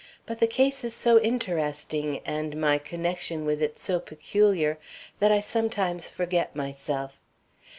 But 0.25 0.39
the 0.39 0.47
case 0.47 0.83
is 0.83 0.95
so 0.95 1.21
interesting, 1.21 2.21
and 2.25 2.59
my 2.59 2.79
connection 2.79 3.45
with 3.45 3.61
it 3.61 3.77
so 3.77 3.99
peculiar, 3.99 4.79
that 5.19 5.31
I 5.31 5.41
sometimes 5.41 6.09
forget 6.09 6.55
myself. 6.55 7.19